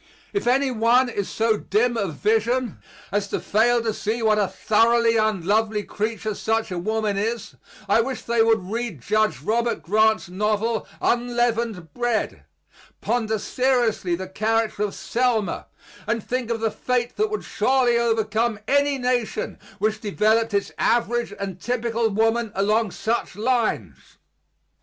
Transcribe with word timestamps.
If 0.33 0.47
any 0.47 0.71
one 0.71 1.09
is 1.09 1.29
so 1.29 1.57
dim 1.57 1.95
of 1.95 2.15
vision 2.15 2.79
as 3.11 3.27
to 3.27 3.39
fail 3.39 3.83
to 3.83 3.93
see 3.93 4.23
what 4.23 4.39
a 4.39 4.47
thoroughly 4.47 5.15
unlovely 5.15 5.83
creature 5.83 6.33
such 6.33 6.71
a 6.71 6.79
woman 6.79 7.17
is 7.17 7.53
I 7.87 8.01
wish 8.01 8.23
they 8.23 8.41
would 8.41 8.71
read 8.71 9.01
Judge 9.03 9.41
Robert 9.41 9.83
Grant's 9.83 10.27
novel 10.27 10.87
"Unleavened 11.03 11.93
Bread," 11.93 12.45
ponder 12.99 13.37
seriously 13.37 14.15
the 14.15 14.27
character 14.27 14.81
of 14.81 14.95
Selma, 14.95 15.67
and 16.07 16.23
think 16.27 16.49
of 16.49 16.61
the 16.61 16.71
fate 16.71 17.15
that 17.17 17.29
would 17.29 17.43
surely 17.43 17.99
overcome 17.99 18.57
any 18.67 18.97
nation 18.97 19.59
which 19.77 20.01
developed 20.01 20.51
its 20.55 20.71
average 20.79 21.31
and 21.39 21.61
typical 21.61 22.09
woman 22.09 22.51
along 22.55 22.89
such 22.89 23.35
lines. 23.35 24.17